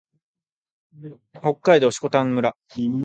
[1.35, 2.55] 北海道色丹村